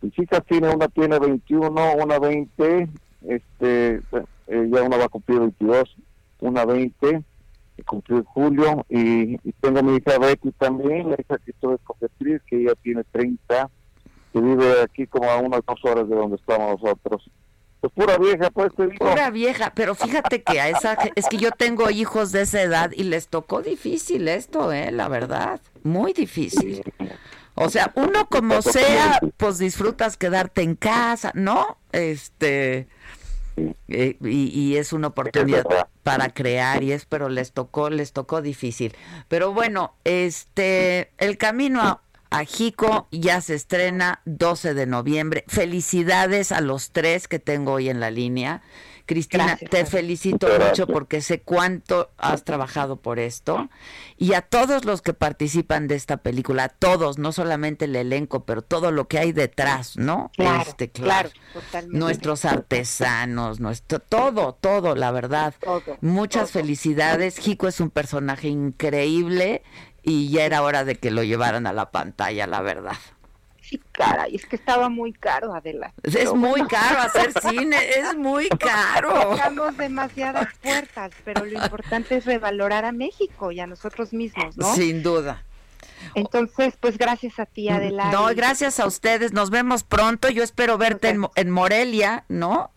Mis 0.00 0.18
hijas 0.18 0.42
tienen, 0.46 0.74
una 0.74 0.88
tiene 0.88 1.18
21, 1.18 1.94
una 1.96 2.18
20, 2.18 2.88
este, 3.28 4.00
eh, 4.46 4.68
ya 4.72 4.82
una 4.82 4.96
va 4.96 5.04
a 5.04 5.08
cumplir 5.10 5.40
22, 5.40 5.96
una 6.40 6.64
20, 6.64 7.22
cumplió 7.84 8.18
en 8.18 8.24
julio, 8.24 8.86
y, 8.88 9.36
tengo 9.60 9.82
mi 9.82 9.96
hija 9.96 10.18
Betty 10.18 10.50
también, 10.52 11.10
la 11.10 11.16
hija 11.18 11.36
que 11.44 11.50
estoy 11.50 11.76
que 12.46 12.62
ella 12.62 12.72
tiene 12.82 13.04
30, 13.04 13.70
que 14.32 14.40
vive 14.40 14.80
aquí 14.82 15.06
como 15.06 15.28
a 15.30 15.36
unas 15.36 15.60
dos 15.66 15.84
horas 15.84 16.08
de 16.08 16.16
donde 16.16 16.36
estamos 16.36 16.80
nosotros. 16.80 17.30
Pues 17.94 18.06
pura 18.06 18.18
vieja, 18.18 18.50
pues 18.50 18.74
te 18.74 18.86
digo. 18.86 19.06
Pura 19.06 19.30
vieja, 19.30 19.72
pero 19.74 19.94
fíjate 19.94 20.42
que 20.42 20.60
a 20.60 20.68
esa, 20.68 20.96
es 21.14 21.26
que 21.28 21.36
yo 21.36 21.50
tengo 21.50 21.90
hijos 21.90 22.32
de 22.32 22.42
esa 22.42 22.62
edad 22.62 22.90
y 22.92 23.04
les 23.04 23.28
tocó 23.28 23.62
difícil 23.62 24.28
esto, 24.28 24.72
eh, 24.72 24.90
la 24.90 25.08
verdad, 25.08 25.60
muy 25.82 26.12
difícil. 26.12 26.82
O 27.54 27.70
sea, 27.70 27.92
uno 27.94 28.28
como 28.28 28.60
sea, 28.62 29.20
pues 29.36 29.58
disfrutas 29.58 30.16
quedarte 30.16 30.62
en 30.62 30.74
casa, 30.74 31.32
¿no? 31.34 31.78
Este, 31.92 32.86
eh, 33.88 34.16
y, 34.20 34.76
es 34.76 34.92
una 34.92 35.08
oportunidad 35.08 35.64
para 36.02 36.28
crear 36.28 36.82
y 36.82 36.92
es, 36.92 37.06
pero 37.06 37.30
les 37.30 37.52
tocó, 37.52 37.88
les 37.88 38.12
tocó 38.12 38.42
difícil. 38.42 38.94
Pero 39.28 39.54
bueno, 39.54 39.94
este, 40.04 41.12
el 41.16 41.38
camino 41.38 41.80
a, 41.80 42.02
a 42.30 42.44
Jico 42.44 43.08
ya 43.10 43.40
se 43.40 43.54
estrena 43.54 44.20
12 44.24 44.74
de 44.74 44.86
noviembre. 44.86 45.44
Felicidades 45.48 46.52
a 46.52 46.60
los 46.60 46.90
tres 46.90 47.28
que 47.28 47.38
tengo 47.38 47.72
hoy 47.72 47.88
en 47.88 48.00
la 48.00 48.10
línea. 48.10 48.62
Cristina, 49.06 49.56
te 49.56 49.86
felicito 49.86 50.48
mucho 50.58 50.88
porque 50.88 51.20
sé 51.20 51.40
cuánto 51.40 52.10
has 52.18 52.42
trabajado 52.42 52.96
por 52.96 53.20
esto. 53.20 53.70
Y 54.18 54.32
a 54.32 54.42
todos 54.42 54.84
los 54.84 55.00
que 55.00 55.14
participan 55.14 55.86
de 55.86 55.94
esta 55.94 56.16
película, 56.16 56.64
a 56.64 56.68
todos, 56.68 57.16
no 57.16 57.30
solamente 57.30 57.84
el 57.84 57.94
elenco, 57.94 58.44
pero 58.44 58.62
todo 58.62 58.90
lo 58.90 59.06
que 59.06 59.20
hay 59.20 59.30
detrás, 59.30 59.96
¿no? 59.96 60.32
Claro, 60.36 60.68
este, 60.68 60.90
claro. 60.90 61.30
Nuestros 61.86 62.44
artesanos, 62.44 63.60
nuestro, 63.60 64.00
todo, 64.00 64.54
todo, 64.54 64.96
la 64.96 65.12
verdad. 65.12 65.54
Muchas 66.00 66.50
felicidades. 66.50 67.38
Jico 67.38 67.68
es 67.68 67.78
un 67.78 67.90
personaje 67.90 68.48
increíble 68.48 69.62
y 70.06 70.30
ya 70.30 70.44
era 70.44 70.62
hora 70.62 70.84
de 70.84 70.94
que 70.94 71.10
lo 71.10 71.24
llevaran 71.24 71.66
a 71.66 71.72
la 71.72 71.90
pantalla, 71.90 72.46
la 72.46 72.62
verdad. 72.62 72.96
Sí, 73.60 73.80
cara, 73.90 74.28
y 74.28 74.36
es 74.36 74.46
que 74.46 74.54
estaba 74.54 74.88
muy 74.88 75.12
caro, 75.12 75.52
Adela. 75.52 75.92
Es 76.04 76.32
muy 76.32 76.64
caro 76.68 77.00
hacer 77.00 77.32
cine, 77.50 77.76
es 77.96 78.16
muy 78.16 78.48
caro. 78.48 79.30
Tocamos 79.30 79.76
demasiadas 79.76 80.46
puertas, 80.62 81.10
pero 81.24 81.44
lo 81.44 81.64
importante 81.64 82.16
es 82.16 82.24
revalorar 82.24 82.84
a 82.84 82.92
México 82.92 83.50
y 83.50 83.58
a 83.58 83.66
nosotros 83.66 84.12
mismos, 84.12 84.56
¿no? 84.56 84.72
Sin 84.74 85.02
duda. 85.02 85.42
Entonces, 86.14 86.74
pues 86.80 86.98
gracias 86.98 87.38
a 87.38 87.46
ti, 87.46 87.68
Adela. 87.68 88.10
No, 88.10 88.26
gracias 88.34 88.80
a 88.80 88.86
ustedes. 88.86 89.32
Nos 89.32 89.50
vemos 89.50 89.84
pronto. 89.84 90.28
Yo 90.28 90.42
espero 90.42 90.78
verte 90.78 91.16
en, 91.34 91.50
Morelia, 91.50 92.24
¿no? 92.28 92.70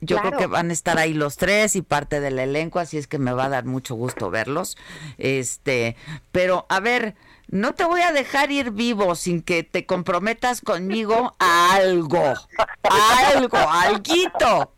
yo 0.00 0.18
creo 0.18 0.36
que 0.36 0.46
van 0.46 0.70
a 0.70 0.72
estar 0.72 0.98
ahí 0.98 1.14
los 1.14 1.36
tres 1.36 1.76
y 1.76 1.82
parte 1.82 2.20
del 2.20 2.38
elenco, 2.38 2.78
así 2.78 2.98
es 2.98 3.06
que 3.06 3.18
me 3.18 3.32
va 3.32 3.46
a 3.46 3.48
dar 3.48 3.64
mucho 3.64 3.94
gusto 3.94 4.30
verlos. 4.30 4.76
Este, 5.18 5.96
pero 6.32 6.66
a 6.68 6.80
ver, 6.80 7.14
no 7.48 7.74
te 7.74 7.84
voy 7.84 8.00
a 8.02 8.12
dejar 8.12 8.52
ir 8.52 8.70
vivo 8.70 9.14
sin 9.14 9.42
que 9.42 9.64
te 9.64 9.84
comprometas 9.86 10.60
conmigo 10.60 11.34
a 11.38 11.74
algo. 11.74 12.22
A 12.22 13.28
algo, 13.34 13.58
alguito. 13.58 14.72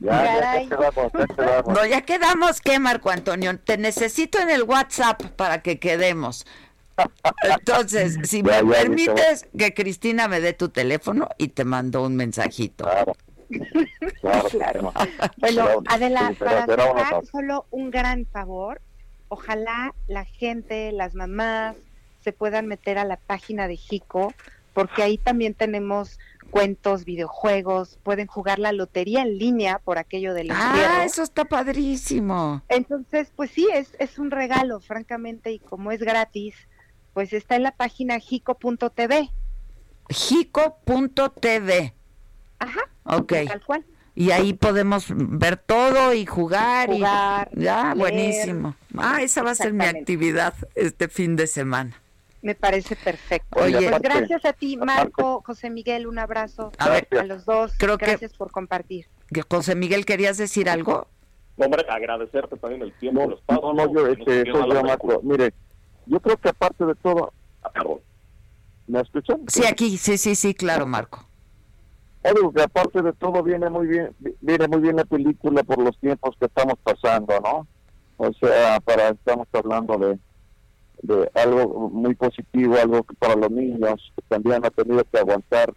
Ya, 0.00 0.62
ya, 0.62 0.68
quedamos, 0.68 1.12
ya 1.12 1.26
quedamos. 1.26 1.74
No, 1.74 1.86
ya 1.86 2.00
quedamos, 2.02 2.60
¿qué, 2.60 2.78
Marco 2.78 3.10
Antonio? 3.10 3.58
Te 3.58 3.76
necesito 3.76 4.38
en 4.38 4.50
el 4.50 4.62
WhatsApp 4.62 5.22
para 5.36 5.62
que 5.62 5.78
quedemos. 5.78 6.46
Entonces, 7.42 8.18
si 8.28 8.42
me 8.42 8.62
permites 8.64 9.46
que 9.56 9.74
Cristina 9.74 10.28
me 10.28 10.40
dé 10.40 10.52
tu 10.52 10.68
teléfono 10.68 11.28
y 11.38 11.48
te 11.48 11.64
mando 11.64 12.02
un 12.02 12.16
mensajito. 12.16 12.84
Claro. 12.84 13.14
Claro, 14.50 14.92
Bueno, 15.38 15.82
Adela, 15.86 16.34
para 16.38 16.66
cerrar, 16.66 17.24
solo 17.30 17.66
un 17.70 17.90
gran 17.90 18.26
favor. 18.26 18.80
Ojalá 19.28 19.94
la 20.06 20.24
gente, 20.24 20.92
las 20.92 21.14
mamás, 21.14 21.76
se 22.20 22.32
puedan 22.32 22.66
meter 22.66 22.98
a 22.98 23.04
la 23.04 23.16
página 23.16 23.68
de 23.68 23.76
Jico, 23.76 24.34
porque 24.74 25.02
ahí 25.02 25.18
también 25.18 25.54
tenemos 25.54 26.18
cuentos, 26.50 27.04
videojuegos, 27.04 27.98
pueden 28.02 28.26
jugar 28.26 28.58
la 28.58 28.72
lotería 28.72 29.22
en 29.22 29.38
línea 29.38 29.78
por 29.78 29.98
aquello 29.98 30.34
del 30.34 30.50
Ah, 30.50 31.02
eso 31.04 31.22
está 31.22 31.44
padrísimo. 31.44 32.62
Entonces, 32.68 33.32
pues 33.34 33.50
sí, 33.50 33.68
es, 33.72 33.94
es 33.98 34.18
un 34.18 34.30
regalo, 34.30 34.80
francamente, 34.80 35.52
y 35.52 35.58
como 35.58 35.92
es 35.92 36.00
gratis, 36.00 36.54
pues 37.14 37.32
está 37.32 37.56
en 37.56 37.62
la 37.62 37.72
página 37.72 38.18
jico.tv. 38.18 39.30
Jico.tv. 40.08 41.94
Ajá. 42.58 42.80
Ok. 43.04 43.32
Tal 43.46 43.64
cual. 43.64 43.84
Y 44.14 44.32
ahí 44.32 44.52
podemos 44.52 45.06
ver 45.14 45.58
todo 45.58 46.12
y 46.12 46.26
jugar. 46.26 46.90
jugar 46.90 47.50
y, 47.52 47.62
ya, 47.62 47.94
buenísimo. 47.96 48.74
Ah, 48.96 49.22
esa 49.22 49.44
va 49.44 49.52
a 49.52 49.54
ser 49.54 49.72
mi 49.72 49.84
actividad 49.84 50.54
este 50.74 51.08
fin 51.08 51.36
de 51.36 51.46
semana. 51.46 52.02
Me 52.40 52.54
parece 52.54 52.94
perfecto. 52.94 53.60
Oye, 53.60 53.88
pues 53.88 54.00
gracias 54.00 54.44
a 54.44 54.52
ti, 54.52 54.76
Marco, 54.76 55.42
José 55.44 55.70
Miguel, 55.70 56.06
un 56.06 56.18
abrazo 56.18 56.70
a, 56.78 57.24
los 57.24 57.44
dos. 57.44 57.72
Creo 57.78 57.96
gracias 57.96 58.32
por 58.34 58.50
compartir. 58.52 59.06
José 59.48 59.74
Miguel, 59.74 60.04
¿querías 60.04 60.38
decir 60.38 60.68
algo? 60.68 61.06
hombre, 61.56 61.84
agradecerte 61.88 62.56
también 62.56 62.82
el 62.82 62.92
tiempo. 62.98 63.20
No, 63.20 63.30
los 63.30 63.42
no, 63.48 63.72
no, 63.72 63.92
yo, 63.92 64.06
este, 64.06 64.50
soy 64.50 64.70
yo, 64.72 64.82
Marco. 64.82 65.20
Mire, 65.24 65.52
yo 66.06 66.20
creo 66.20 66.36
que 66.36 66.48
aparte 66.50 66.84
de 66.84 66.94
todo... 66.94 67.32
Ah, 67.62 67.72
¿Me 68.86 69.00
escuchan? 69.00 69.42
Sí, 69.48 69.66
aquí, 69.66 69.98
sí, 69.98 70.16
sí, 70.16 70.34
sí, 70.34 70.54
claro, 70.54 70.86
Marco. 70.86 71.28
Digo 72.34 72.52
que 72.52 72.62
aparte 72.62 73.02
de 73.02 73.12
todo 73.12 73.42
viene 73.42 73.70
muy 73.70 73.86
bien, 73.86 74.14
viene 74.40 74.68
muy 74.68 74.80
bien 74.80 74.96
la 74.96 75.04
película 75.04 75.62
por 75.62 75.82
los 75.82 75.98
tiempos 75.98 76.36
que 76.38 76.46
estamos 76.46 76.74
pasando, 76.82 77.38
¿no? 77.40 77.66
O 78.16 78.32
sea, 78.34 78.80
para 78.80 79.10
estamos 79.10 79.46
hablando 79.52 79.96
de 79.96 80.18
de 81.02 81.30
algo 81.34 81.90
muy 81.90 82.14
positivo, 82.14 82.76
algo 82.76 83.04
para 83.18 83.36
los 83.36 83.50
niños 83.50 84.12
que 84.16 84.22
también 84.28 84.64
ha 84.64 84.70
tenido 84.70 85.04
que 85.04 85.18
aguantar 85.18 85.72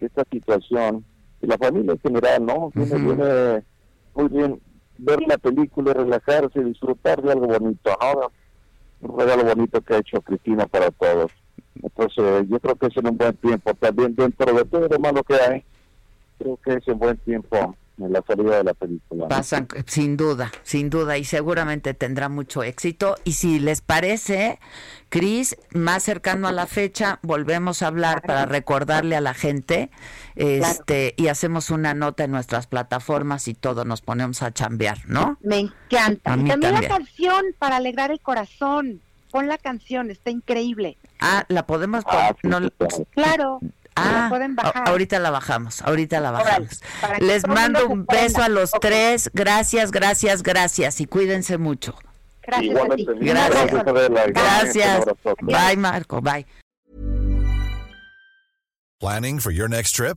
esta 0.00 0.24
situación 0.30 1.04
y 1.40 1.46
la 1.46 1.58
familia 1.58 1.92
en 1.92 1.98
general, 1.98 2.46
¿no? 2.46 2.70
Viene, 2.74 3.64
muy 4.14 4.28
bien 4.28 4.60
ver 4.98 5.20
la 5.26 5.38
película, 5.38 5.92
relajarse 5.92 6.62
disfrutar 6.64 7.22
de 7.22 7.32
algo 7.32 7.46
bonito, 7.46 7.90
¿no? 8.00 8.32
Un 9.08 9.18
regalo 9.18 9.44
bonito 9.44 9.80
que 9.80 9.94
ha 9.94 9.98
hecho 9.98 10.20
Cristina 10.20 10.66
para 10.66 10.90
todos. 10.90 11.32
Entonces, 11.82 12.48
yo 12.48 12.60
creo 12.60 12.76
que 12.76 12.86
es 12.86 12.96
en 12.96 13.08
un 13.08 13.16
buen 13.16 13.36
tiempo, 13.36 13.74
también 13.74 14.14
dentro 14.14 14.52
de 14.52 14.64
todo 14.64 14.88
lo 14.88 14.98
malo 14.98 15.22
que 15.24 15.34
hay, 15.34 15.64
creo 16.38 16.58
que 16.64 16.74
es 16.74 16.88
un 16.88 16.98
buen 16.98 17.16
tiempo 17.18 17.74
en 17.98 18.12
la 18.12 18.22
salida 18.26 18.58
de 18.58 18.64
la 18.64 18.74
película. 18.74 19.28
Pasan, 19.28 19.68
sin 19.86 20.16
duda, 20.16 20.50
sin 20.62 20.90
duda, 20.90 21.18
y 21.18 21.24
seguramente 21.24 21.94
tendrá 21.94 22.28
mucho 22.28 22.62
éxito. 22.62 23.16
Y 23.24 23.32
si 23.32 23.58
les 23.58 23.80
parece, 23.80 24.58
Cris, 25.08 25.56
más 25.72 26.02
cercano 26.02 26.48
a 26.48 26.52
la 26.52 26.66
fecha, 26.66 27.18
volvemos 27.22 27.82
a 27.82 27.88
hablar 27.88 28.22
para 28.22 28.46
recordarle 28.46 29.16
a 29.16 29.20
la 29.20 29.34
gente 29.34 29.90
este 30.34 31.14
y 31.16 31.28
hacemos 31.28 31.70
una 31.70 31.94
nota 31.94 32.24
en 32.24 32.30
nuestras 32.30 32.66
plataformas 32.66 33.48
y 33.48 33.54
todo, 33.54 33.84
nos 33.84 34.00
ponemos 34.00 34.42
a 34.42 34.52
chambear, 34.52 34.98
¿no? 35.06 35.38
Me 35.42 35.58
encanta. 35.58 36.36
y 36.36 36.44
también, 36.44 36.60
la 36.60 36.88
canción 36.88 37.44
para 37.58 37.76
alegrar 37.76 38.10
el 38.10 38.20
corazón. 38.20 39.00
Pon 39.30 39.48
la 39.48 39.56
canción, 39.56 40.10
está 40.10 40.30
increíble. 40.30 40.98
Ah, 41.18 41.44
la 41.48 41.66
podemos 41.66 42.04
poner. 42.04 42.34
Ah, 42.80 42.86
claro. 43.12 43.60
Ah, 43.94 44.30
ahorita 44.86 45.18
la 45.18 45.30
bajamos, 45.30 45.82
ahorita 45.82 46.20
la 46.20 46.30
bajamos. 46.30 46.82
Les 47.20 47.46
mando 47.46 47.88
un 47.88 48.06
beso 48.06 48.42
a 48.42 48.48
los 48.48 48.70
tres. 48.80 49.30
Gracias, 49.34 49.90
gracias, 49.90 50.42
gracias 50.42 51.00
y 51.00 51.06
cuídense 51.06 51.58
mucho. 51.58 51.94
Gracias. 52.42 52.96
Ti. 52.96 53.06
Gracias. 53.20 53.84
Gracias. 54.32 55.04
Bye, 55.42 55.76
Marco. 55.76 56.20
Bye. 56.20 56.46
Planning 58.98 59.40
for 59.40 59.52
your 59.52 59.68
next 59.68 59.92
trip? 59.92 60.16